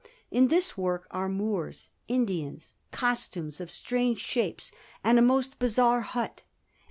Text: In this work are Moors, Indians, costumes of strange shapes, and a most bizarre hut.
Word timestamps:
In 0.31 0.47
this 0.47 0.75
work 0.75 1.05
are 1.11 1.29
Moors, 1.29 1.91
Indians, 2.07 2.73
costumes 2.89 3.61
of 3.61 3.69
strange 3.69 4.17
shapes, 4.19 4.71
and 5.03 5.19
a 5.19 5.21
most 5.21 5.59
bizarre 5.59 6.01
hut. 6.01 6.41